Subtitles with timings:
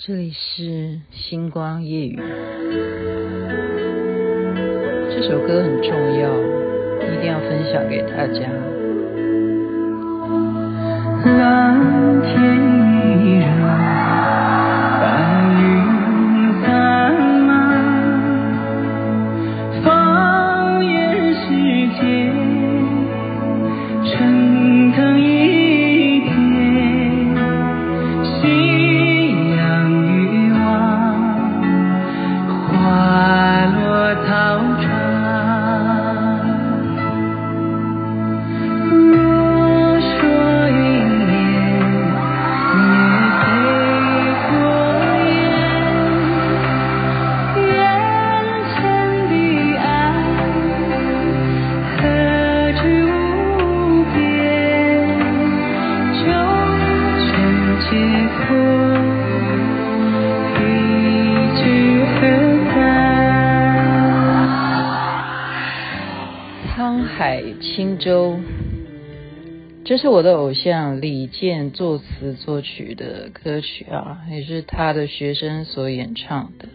[0.00, 2.16] 这里是星光夜雨，
[5.10, 5.90] 这首歌很重
[6.20, 6.38] 要，
[7.02, 8.67] 一定要分享给大家。
[67.98, 68.38] 周，
[69.84, 76.68] 这是我的偶像李健作词作曲的歌曲啊，也是他的学生所演唱的。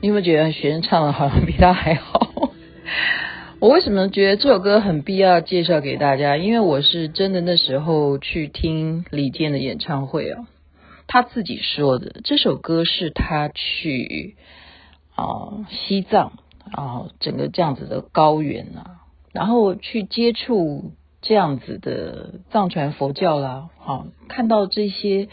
[0.00, 2.52] 你有没有觉得学生唱的好像比他还好？
[3.60, 6.36] 我为什么觉得这首歌很必要介绍给大家？
[6.36, 10.46] 因为我是真的那时候去听李健的演唱会啊，
[11.06, 14.36] 他自己说的，这首歌是他去
[15.14, 16.32] 啊西藏
[16.72, 19.03] 啊整个这样子的高原啊。
[19.34, 25.28] 然后去接触这样子的藏传佛教啦，好，看到这些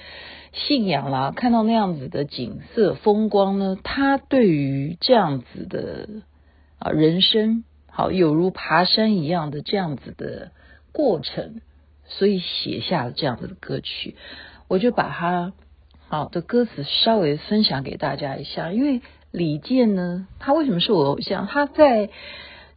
[0.53, 6.09] 信仰啦，看到那样子的景色风光呢，他对于这样子的
[6.79, 10.49] 啊人生，好有如爬山一样的这样子的
[10.91, 11.61] 过程，
[12.05, 14.15] 所以写下了这样子的歌曲。
[14.67, 15.53] 我就把他
[16.07, 21.45] 好的歌词稍微分享给大家一下，因为李健呢，他为什么是我偶像？
[21.45, 22.09] 他在。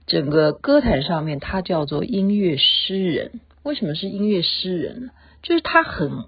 [0.06, 3.40] 整个歌坛上面，他叫做音乐诗人。
[3.62, 5.10] 为什么是音乐诗人呢？
[5.42, 6.24] 就是他很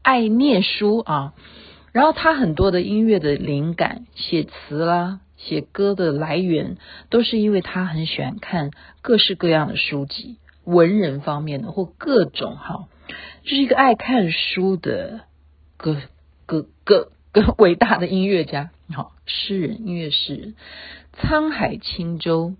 [0.00, 1.34] 爱念书啊，
[1.92, 6.78] 然后他很多的音乐的灵感、写词啦、写歌的来源，
[7.10, 8.70] 都是因为他很喜欢看
[9.02, 12.88] 各式各样的书籍，文人方面的或各种哈，
[13.42, 15.20] 就是一个爱看书的
[15.76, 16.00] 歌
[16.46, 20.54] 歌歌歌伟大的音乐家，好，诗人、音乐诗人，
[21.20, 22.54] 沧海轻舟。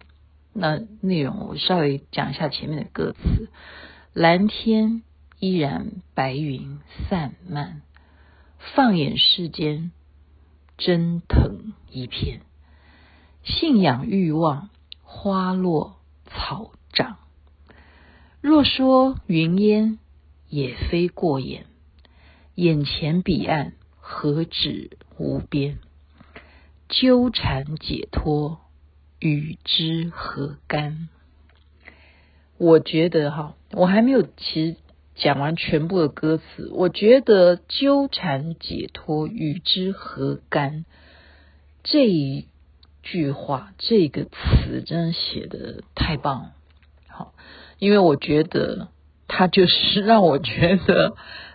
[0.61, 3.49] 那内容我稍微讲一下前面的歌词：
[4.13, 5.05] 蓝天
[5.39, 7.83] 依然，白云散漫，
[8.75, 9.93] 放眼世间，
[10.77, 12.41] 蒸腾一片。
[13.45, 14.69] 信仰欲望，
[15.03, 15.95] 花落
[16.27, 17.19] 草长。
[18.41, 20.01] 若说云烟
[20.49, 21.67] 也非过眼，
[22.57, 25.79] 眼前彼岸何止无边？
[26.89, 28.59] 纠缠解脱。
[29.21, 31.09] 与之何干？
[32.57, 34.77] 我觉得哈，我还没有其实
[35.15, 36.71] 讲完全部的歌词。
[36.73, 40.85] 我觉得纠缠解脱与之何干
[41.85, 42.47] 这一
[43.03, 46.53] 句话，这个词真的写的太棒了。
[47.07, 47.33] 好，
[47.79, 48.89] 因为我觉得
[49.29, 51.15] 他就是让我觉得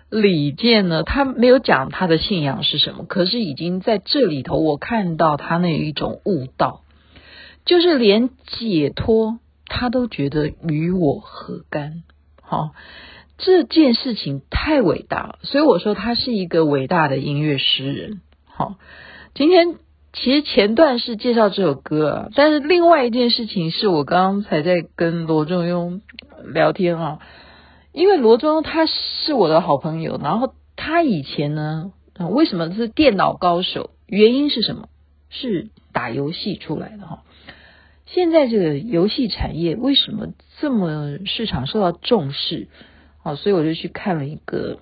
[0.10, 6.83] 李健呢，他没有讲他的信仰是什么，可是已经在这里头，我看到他那一种悟道。
[7.66, 12.04] 就是连解脱，他都觉得与我何干？
[12.42, 12.72] 好，
[13.38, 18.22] 这件事情太伟大了，所以我说他是一个伟大的音乐诗人。
[18.46, 18.76] 好，
[19.34, 19.76] 今天
[20.12, 26.02] 其实前段是介绍这首歌，但是另外一件事情是我刚刚才在跟罗中庸
[26.54, 27.20] 聊天啊，
[27.94, 31.94] 因为罗中庸他是我的好朋友，然后他以前呢，
[32.30, 33.90] 为什么是电脑高手？
[34.06, 34.90] 原因是什么？
[35.34, 37.24] 是打游戏出来的哈。
[38.06, 40.28] 现在这个游戏产业为什么
[40.60, 42.68] 这么市场受到重视？
[43.22, 44.80] 好，所以我就去看了一个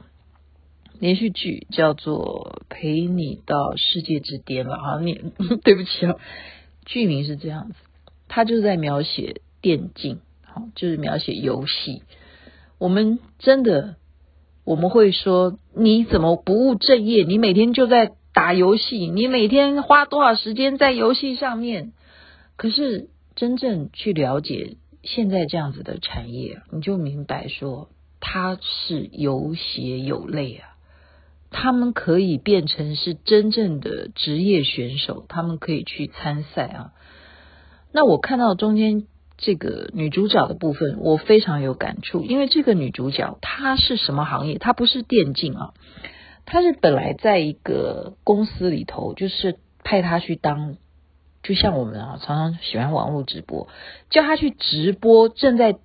[0.99, 4.75] 连续剧，叫做《陪你到世界之巅》了。
[4.75, 5.31] 啊，你
[5.63, 6.15] 对不起啊，
[6.85, 7.75] 剧名是这样子，
[8.27, 12.03] 他就是在描写电竞，好，就是描写游戏。
[12.79, 13.95] 我们真的，
[14.65, 17.23] 我们会说你怎么不务正业？
[17.23, 21.93] 你每天就在打游戏，你每天花多少时间在游戏上面？
[22.55, 23.09] 可是。
[23.33, 27.89] 真正去了解现在这样子的产业，你就明白说，
[28.19, 30.75] 它是有血有泪啊。
[31.49, 36.91] 他们可以变成是真正的职业选手，他们可以去参赛啊。
[37.93, 39.07] 那我看到中间
[39.37, 44.57] 这个女主角的部分，我非常有感触，因为这个女主角她是什么行业？
[44.57, 45.73] 她不是电竞啊，
[46.45, 50.77] 他是本来在一个公司里头，就是派他去当，
[51.43, 53.67] 就像我们啊，常常喜欢网络直播，
[54.09, 55.77] 叫他去直播正在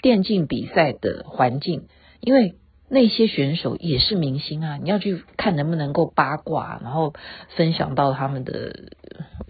[0.00, 1.88] 电竞比赛的环境，
[2.20, 2.54] 因为。
[2.90, 7.12] 那些选手也是明星啊，你要去看能不能够八卦，然后
[7.54, 8.88] 分享到他们的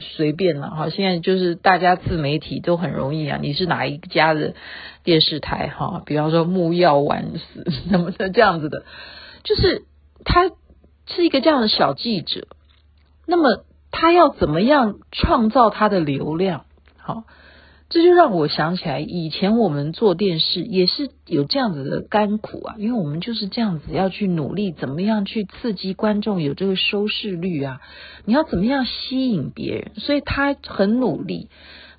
[0.00, 0.90] 随便了哈。
[0.90, 4.56] 现在就是大家自媒体都很容易啊，你是哪一家的
[5.04, 6.02] 电视台哈？
[6.04, 8.82] 比方说木曜晚死什么的这样子的，
[9.44, 9.84] 就是
[10.24, 10.50] 他
[11.06, 12.48] 是一个这样的小记者，
[13.26, 16.64] 那么他要怎么样创造他的流量？
[16.98, 17.24] 好。
[17.90, 27.80] 这就让我想起来，以前我们做电视也是有这样子的甘苦啊，因为我们就是这样子要去努力，怎么样去刺激观众有这个收视率啊？
[28.26, 29.92] 你要怎么样吸引别人？
[29.96, 31.48] 所以他很努力。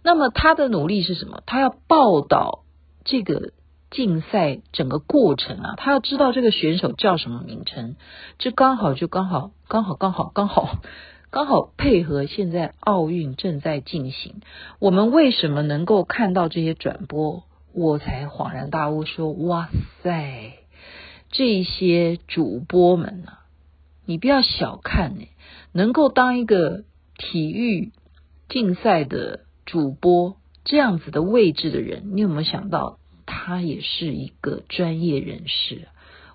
[0.04, 1.42] 那么他的努力是什么？
[1.48, 2.66] 他要报道
[3.04, 3.54] 这个
[3.92, 7.96] 竞赛整个过程啊，他要知道这个选手叫什么名称，
[8.38, 10.80] 这刚好就刚好刚好刚好刚好。
[11.32, 14.42] 刚好配合现在奥运正在进行，
[14.80, 17.44] 我们为什么能够看到这些转播？
[17.72, 19.70] 我才恍然大悟说：哇
[20.02, 20.54] 塞，
[21.30, 23.46] 这些主播们啊，
[24.08, 25.28] 你不要小看呢，
[25.72, 26.84] 能够当一个
[27.16, 27.92] 体育
[28.50, 32.98] 竞赛的主播这样子的位置的人，你有没有想到，
[33.42, 35.88] 他也是一个专业人士？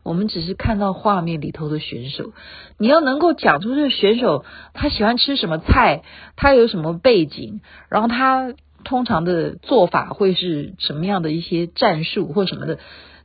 [0.03, 2.33] 我们只是看到画面里头的选手，
[2.79, 6.03] 你要能够讲出这个选手他喜欢吃什么菜，
[6.37, 7.61] 他有什么背景，
[7.91, 8.55] 然后他
[8.85, 12.77] 通常的做法会是什么样的一些战术或什么的，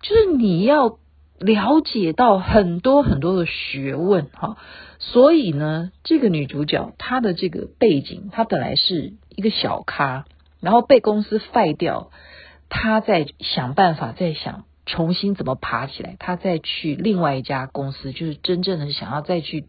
[0.02, 0.98] 就是你要
[1.40, 4.58] 了解到很多很多的学问哈。
[5.00, 10.26] 所以呢，这个女主角她的这个背景，她本来是一个小咖，
[10.62, 12.12] 然后被公司废掉，
[12.70, 14.66] 他在想办法，在想。
[14.86, 16.16] 重新怎么爬起来？
[16.18, 19.68] 他再去另外一家公司，就是真正的想要再去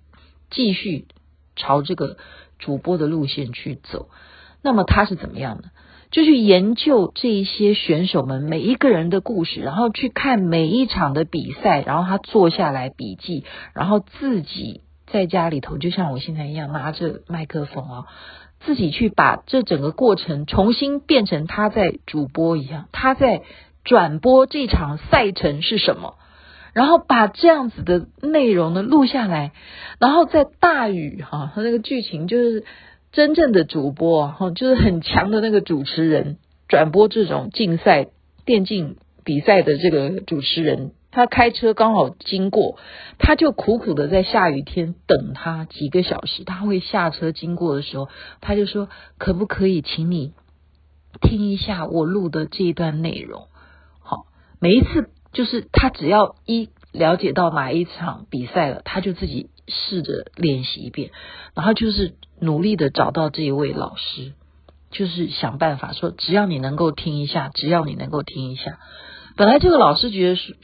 [0.48, 1.08] 继续
[1.56, 2.16] 朝这个
[2.58, 4.08] 主播的路线去走。
[4.62, 5.64] 那么他是怎么样的？
[6.10, 13.44] 就去研究这一些选手们每一个人的故事，然后去看每一场的比赛，然后他坐下来笔记，
[13.74, 18.06] 然后自己在家里头，就像我现在一样拿着麦克风啊，
[18.64, 23.42] 自己去把这整个过程重新变成他在主播一样，他在。
[23.82, 26.16] 转播这场赛程是什么？
[26.74, 29.52] 然后把这样子的内容呢录下来，
[29.98, 32.64] 然后在大雨哈，他那个剧情就是
[33.10, 36.36] 真正的主播哈，就是很强的那个主持人
[36.68, 38.08] 转播这种竞赛
[38.44, 42.78] 电竞比赛的这个主持人，他开车刚好经过，
[43.18, 48.08] 他就苦苦的在下雨天等他几个小时，他会下车经过的时候，
[48.40, 50.32] 他就说可不可以请你
[51.20, 53.48] 听一下我录的这一段内容。
[54.00, 54.26] 好
[54.60, 61.10] 每一次就是他只要一了解到哪一场比赛了，他就自己试着练习一遍，
[61.54, 64.32] 然后就是努力的找到这一位老师，
[64.90, 68.78] 就是想办法说，只要你能够听一下，只要你能够听一下。
[69.36, 70.56] 本来这个老师觉得是，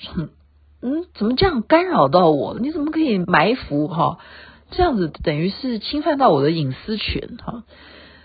[0.88, 2.56] 嗯，怎么这样干扰到我？
[2.60, 4.20] 你怎么可以埋伏哈？
[4.70, 7.64] 这样子等于是侵犯到我的隐私权哈。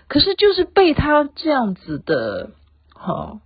[0.06, 2.50] 可是就是被他这样子的
[2.94, 3.40] 哈。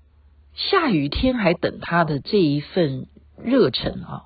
[0.52, 3.06] 下雨天还等他的这一份
[3.42, 4.24] 热忱啊，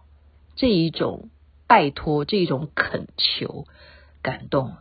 [0.56, 1.28] 这一种
[1.68, 3.66] 拜托，这一种恳求，
[4.22, 4.74] 感动，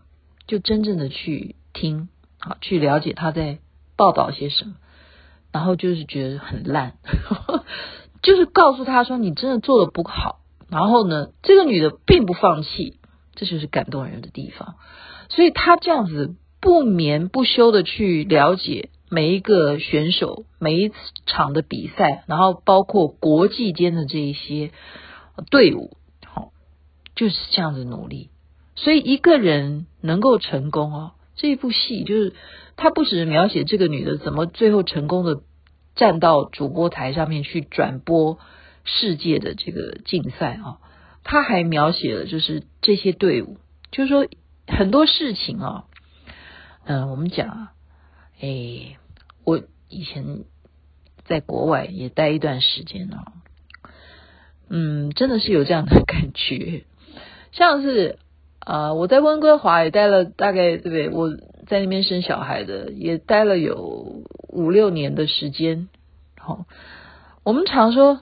[0.48, 3.60] 就真正的去听啊，去了解他在
[3.96, 4.74] 报道些什么，
[5.52, 6.94] 然后就是觉得很烂，
[8.22, 13.00] 就是告诉他说你真的做的不好，然后呢，这个女的并不放弃，
[13.36, 14.76] 这就是感动人的地方，
[15.30, 18.90] 所以他这样子不眠不休的去了解。
[19.12, 20.92] 每一个选手，每一
[21.26, 24.70] 场的比赛，然后包括国际间的这一些
[25.50, 25.98] 队伍，
[26.28, 26.52] 好，
[27.16, 28.30] 就是这样子努力。
[28.76, 32.36] 所以一个人能够成功哦，这一部戏就是
[32.76, 35.42] 他不只是描写这个女的怎么最后成功的
[36.00, 38.40] 站到主播台上面去转播
[38.86, 40.80] 世界的这个竞赛啊，
[41.26, 43.58] 他还描写了就是这些队伍，
[43.92, 44.26] 就是说
[44.66, 45.84] 很多事情啊，
[46.86, 47.74] 嗯，我们讲啊。
[48.40, 48.96] 哎，
[49.44, 50.46] 我以前
[51.26, 53.34] 在国外也待一段时间啊，
[54.70, 56.86] 嗯，真的是有这样的感觉，
[57.52, 58.18] 像是
[58.60, 61.10] 啊、呃，我在温哥华也待了大概对不对？
[61.10, 61.36] 我
[61.68, 65.88] 在那边生小孩的也待了有五六年的时间。
[66.38, 66.66] 好、哦，
[67.44, 68.22] 我们常说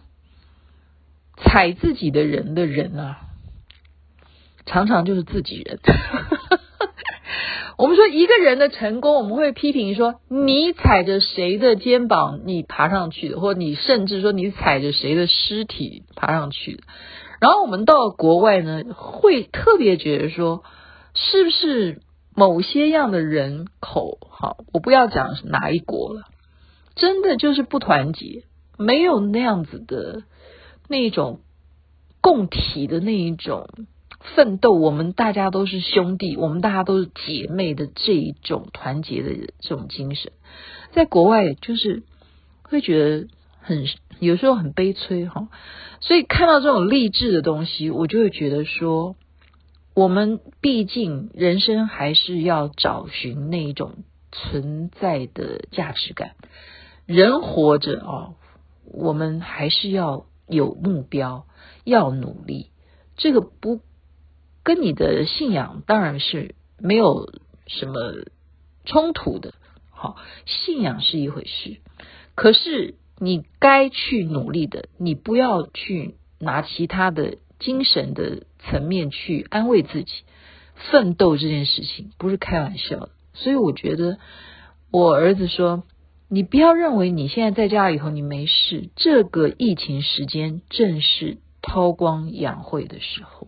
[1.37, 3.19] 踩自己的人的人啊，
[4.65, 5.79] 常常就是自己人。
[7.77, 16.83] 我们说一个人的成功，我们会批评说你踩着谁的肩膀你爬上去的，或你甚至说你踩着谁的尸体爬上去的。
[17.39, 20.63] 然后我们到国外呢，会特别觉得说，
[21.13, 22.01] 是不是
[22.39, 26.27] 某些样的人口，好，我不要讲哪一国了，
[26.93, 28.43] 真的就是不团结，
[28.77, 30.21] 没有那样子的
[30.87, 31.39] 那种
[32.21, 33.67] 共体的那一种
[34.35, 39.29] 奋斗，我们大家都是兄弟，我们大家都是姐妹的这一种团结的
[39.59, 40.31] 这种精神，
[40.91, 42.03] 在国外就是
[42.61, 43.27] 会觉得
[43.61, 43.83] 很
[44.19, 45.47] 有时候很悲催哈。
[46.01, 49.15] 所以看到这种励志的东西，我就会觉得说，
[49.97, 56.35] 我们毕竟人生还是要找寻那种存在的价值感。
[57.07, 58.35] 人活着哦，
[58.85, 61.47] 我们还是要有目标，
[61.83, 62.69] 要努力。
[63.15, 63.81] 这个不
[64.61, 67.33] 跟你的信仰当然是没有
[67.65, 68.23] 什么
[68.85, 69.55] 冲突的。
[69.89, 71.77] 好，信仰是一回事，
[72.35, 72.93] 可是。
[73.19, 80.13] 你该去努力的，你不要去拿其他的精神的层面去安慰自己。
[80.91, 84.19] 奋斗这件事情不是开玩笑的，所以我觉得
[84.91, 85.83] 我儿子说
[86.29, 93.47] ：“你不要认为你现在在家以后你没事，这个疫情时间正是韬光养晦的时候。”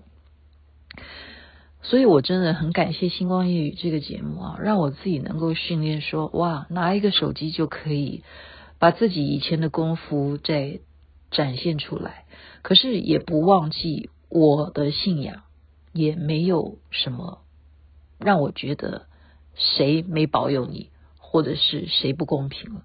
[1.82, 8.24] 所以我真的很感谢《星光夜语》这个节目啊，让我自己能够训练说：“哇，拿一个手机就可以。”
[8.80, 10.80] 把自己以前的功夫再
[11.32, 12.24] 展现出来，
[12.62, 15.44] 可是也不忘记我的信仰，
[15.92, 17.42] 也没有什么
[18.18, 19.08] 让我觉得
[19.56, 22.84] 谁没保佑你，或者是谁不公平了。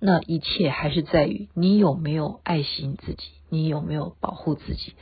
[0.00, 4.94] 那一切还是在于你有没有爱惜自己，你有没有保护自己，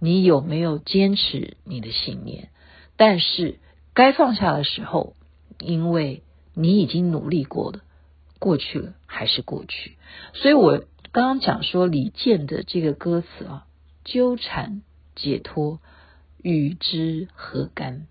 [0.00, 2.48] 你有没有坚持你的信念。
[2.96, 3.58] 但是
[3.92, 5.14] 该放下的时候，
[5.60, 6.22] 因为
[6.54, 7.80] 你已经努力过了。
[8.38, 9.96] 过去了还是过去，
[10.34, 13.66] 所以我刚刚讲说李健的这个歌词啊，
[14.04, 14.82] 纠缠
[15.16, 15.80] 解脱
[16.40, 18.06] 与之何干？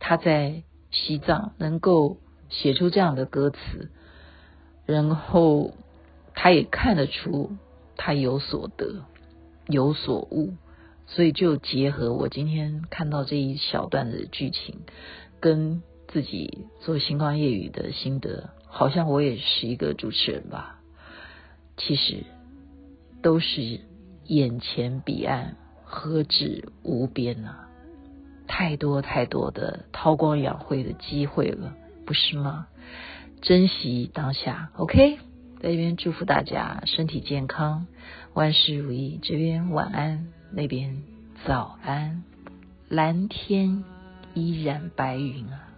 [0.00, 2.16] 他在西藏能够
[2.48, 3.90] 写出这样的歌词，
[4.86, 5.74] 然后
[6.34, 7.52] 他也看得出
[7.96, 9.04] 他有所得
[9.66, 10.54] 有所悟，
[11.06, 14.80] 所以就结合我今天看到这一小段的剧情，
[15.38, 18.50] 跟自己做星光夜语的心得。
[18.66, 20.80] 好像我也是一个主持人吧，
[21.76, 22.24] 其实
[23.20, 23.80] 都是
[24.24, 25.56] 眼前彼岸，
[25.92, 27.66] 何止无边啊！
[28.46, 31.74] 太多太多的韬光养晦的机会了，
[32.06, 32.68] 不是吗？
[33.42, 35.16] 珍惜当下，OK，
[35.60, 37.88] 在这边祝福大家身体健康，
[38.34, 39.18] 万事如意。
[39.20, 41.02] 这边晚安，那边
[41.44, 42.22] 早安，
[42.88, 43.82] 蓝天
[44.34, 45.69] 依然白云啊。